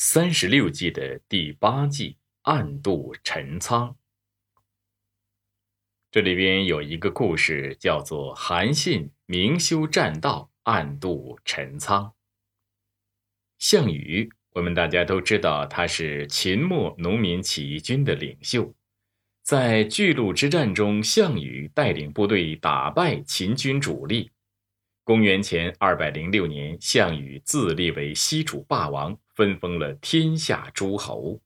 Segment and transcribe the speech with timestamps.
[0.00, 3.96] 三十六计的第八计暗度陈仓。
[6.08, 12.14] 这里边有一个故事，叫做韩信明修栈道，暗度陈仓。
[13.58, 18.72] 项羽，我们大家都知道，他是秦末农民起义军的领袖。
[19.42, 24.30] 在巨鹿之战中，项羽带领部队打败秦军主力。
[25.02, 31.40] 公元前二百零六年，项羽自立为西楚霸王，分封了天下诸侯。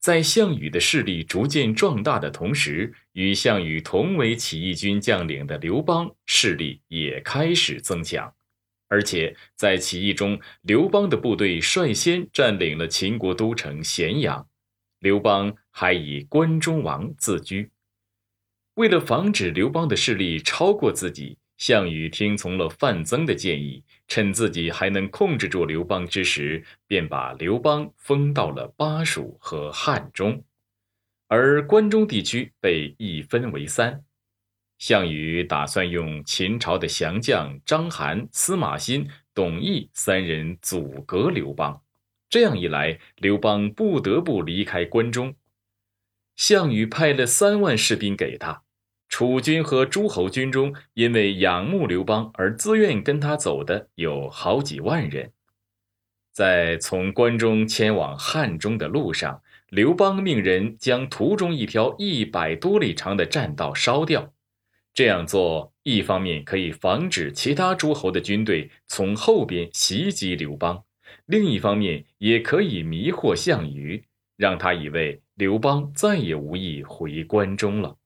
[0.00, 8.30] 在项羽的势力逐渐壮大的同时，与项羽同为起义军将领的刘邦势力也开始增强，
[8.88, 14.46] 而且在起义中，刘邦的部队率先占领了秦国都城咸阳。
[14.98, 17.70] 刘邦还以关中王自居。
[18.74, 30.42] 为了防止刘邦的势力超过自己，项羽听从了范增的建议，趁自己还能控制住刘邦之时，便把刘邦封到了巴蜀和汉中，
[31.28, 34.02] 而关中地区被一分为三。
[34.78, 41.80] 项羽打算用秦朝的降将章邯、司马欣、董翳三人阻隔刘邦。
[42.28, 45.36] 这样一来，刘邦不得不离开关中。
[46.34, 48.63] 项羽派了三万士兵给他，
[49.16, 55.30] 楚军和诸侯军中，因为仰慕刘邦而自愿跟他走的有好几万人。
[56.32, 64.32] 在从关中迁往汉中的路上，刘邦命人将途中一条一百多里长的栈道烧掉。
[64.92, 70.82] 这样做，一方面可以防止其他诸侯的军队从后边袭击刘邦。
[71.26, 74.02] 另一方面，也可以迷惑项羽，
[74.36, 77.96] 让他以为刘邦再也无意回关中了。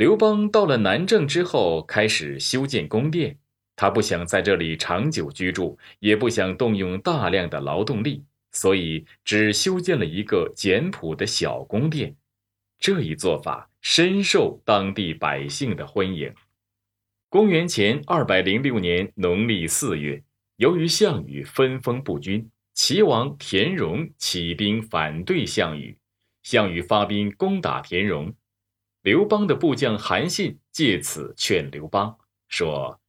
[0.00, 3.36] 刘邦到了南郑之后，开始修建宫殿。
[3.76, 12.16] 他不想在这里长久居住，也不想动用大量的劳动力，所以只修建了一个简朴的小宫殿。
[12.78, 16.32] 这一做法深受当地百姓的欢迎。
[17.28, 20.22] 公元前二百零六年农历四月。
[20.56, 25.94] 由于项羽分封不均，齐王田荣起兵反对项羽，
[26.42, 28.32] 项羽发兵攻打田荣。
[29.02, 32.16] 刘邦的部将韩信借此劝刘邦
[32.48, 33.00] 说：“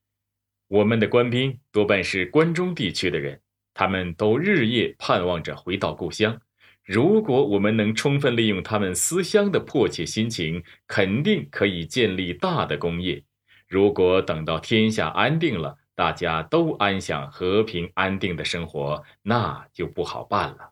[0.69, 3.41] 我们的官兵多半是关中地区的人，
[3.73, 6.39] 他们都日夜盼望着回到故乡。
[6.83, 13.23] 如果我们能充分利用他们思乡的迫切心情，肯定可以建立大的功业。
[13.67, 20.70] 如果等到天下安定了，”大家都安享和平安定的生活，那就不好办了。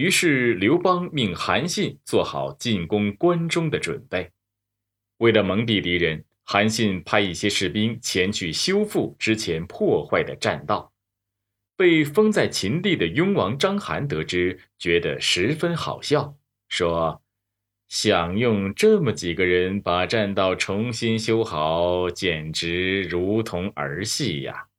[0.00, 4.30] 于是刘邦命韩信做好进攻关中的准备。
[5.18, 10.90] 为了蒙蔽敌人，韩信派一些士兵前去修复之前破坏的栈道。
[11.76, 16.34] 被封在秦地的雍王章邯得知，觉得十分好笑，
[16.70, 17.20] 说。
[17.90, 24.69] 想用这么几个人把栈道重新修好，简直如同儿戏呀！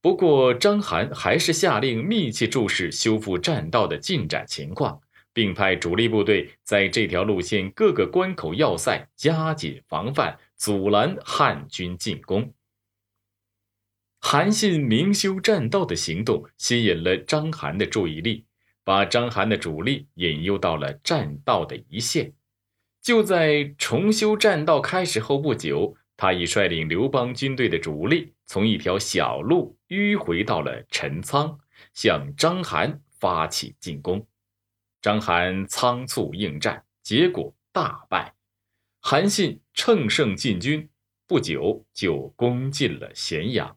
[0.00, 5.00] 不过章邯还是下令密切注视修复栈道的进展情况，
[5.32, 12.52] 并派主力部队在这条路线各个关口要塞加紧防范，阻拦汉军进攻。
[14.20, 18.46] 韩信明修栈道的行动吸引了章邯的注意力。
[18.82, 22.32] 把章邯的主力引诱到了栈道的一线。
[23.00, 31.58] 就在重修栈道开始后不久，他已率领刘邦军队的主力从一条小路迂回到了陈仓，
[31.94, 34.26] 向章邯发起进攻。
[35.00, 38.34] 章邯仓促应战，结果大败。
[39.00, 40.90] 韩信乘胜进军，
[41.26, 43.74] 不久就攻进了咸阳。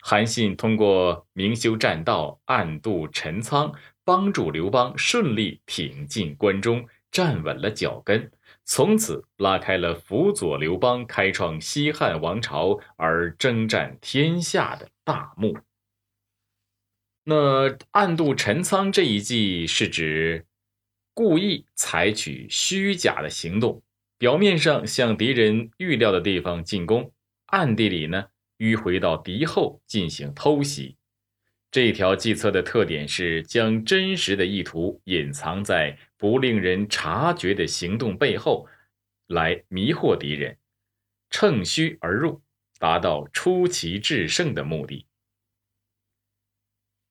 [0.00, 3.72] 韩信通过明修栈道，暗度陈仓。
[4.04, 8.30] 帮助刘邦顺利挺进关中，站稳了脚跟，
[8.64, 15.56] 从此拉开了辅佐刘邦开创西汉王朝而征战天下的大幕。
[17.24, 20.46] 那暗度陈仓这一计是指
[21.14, 23.82] 故意采取虚假的行动，
[24.18, 27.10] 表面上向敌人预料的地方进攻，
[27.46, 28.26] 暗地里呢
[28.58, 30.97] 迂回到敌后进行偷袭。
[31.70, 38.66] 这条计策的特点是将真实的意图隐藏在不令人察觉的行动背后，
[39.26, 40.56] 来迷惑敌人，
[41.28, 42.40] 乘虚而入，
[42.78, 45.04] 达到出奇制胜的目的。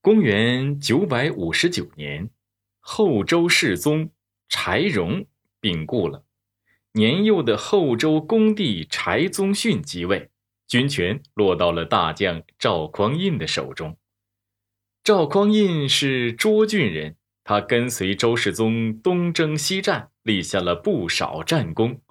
[0.02, 2.28] 公元九百五十九年，
[2.80, 4.10] 后周世宗
[4.50, 5.28] 柴荣
[5.60, 6.26] 病故了，
[6.94, 10.32] 年幼的后周恭帝柴宗训继位，
[10.66, 13.96] 军权落到了大将赵匡胤的手中。
[15.08, 17.16] 赵匡胤是涿郡人，
[17.46, 22.02] 他跟随周世宗东征西战，立下了不少战功。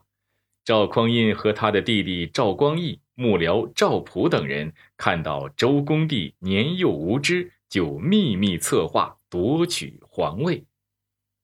[0.65, 10.65] 赵匡胤和他的弟弟赵光义、幕僚赵普等人看到周公帝年幼无知，就秘密策划夺取皇位。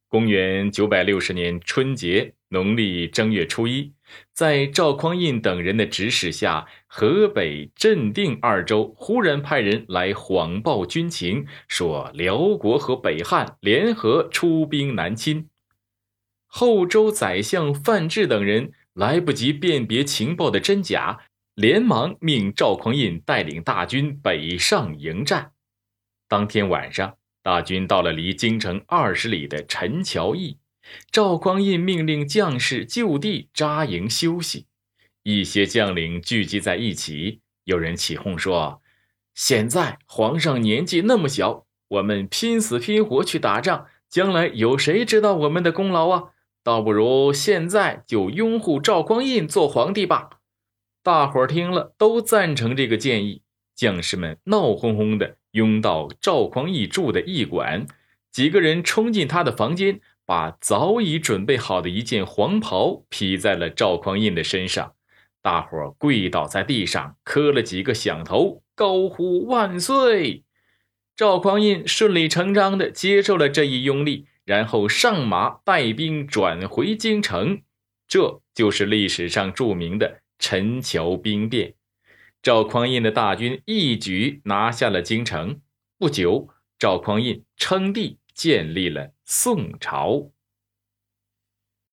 [0.08, 3.94] 公元九百六十年春节，农历正月初一，
[4.34, 15.48] 在赵匡胤等人的指使下，河北、镇定二州忽然派人来谎报军情，说辽国和北汉联合出兵南侵。
[16.46, 21.20] 后周宰相范质等人来不及辨别情报的真假，
[21.54, 25.52] 连忙命赵匡胤带领大军北上迎战。
[26.28, 27.14] 当天晚上。
[27.44, 30.56] 大军到了离京城二十里的陈桥驿，
[31.10, 34.66] 赵匡胤命令将士就地扎营休息。
[35.22, 38.82] 一些将领聚集在一起，有人起哄说
[39.34, 46.24] ：“现在皇上年纪那么小，我们拼死拼活去打仗，将来有谁知道我们的功劳啊？
[46.64, 50.30] 倒不如现在就拥护赵匡胤做皇帝吧。”
[51.04, 53.42] 大伙儿听了都赞成这个建议，
[53.74, 55.36] 将士们闹哄哄的。
[55.52, 57.86] 拥到赵匡胤住的驿馆，
[58.30, 60.00] 几个人冲进他的房间，
[60.32, 64.94] 把早已准备好的一件黄袍披在了赵匡胤的身上。
[65.42, 70.44] 大伙儿跪倒在地上，磕了几个响头，高呼万岁。
[71.14, 77.60] 赵匡胤顺理成章地接受了这一拥立，然后上马带兵转回京城。
[78.08, 81.74] 这就是历史上著名的陈桥兵变。
[82.42, 85.60] 赵匡胤的大军一举拿下了京城。
[85.98, 86.48] 不久，
[86.78, 90.30] 赵匡胤称帝，建立了宋朝。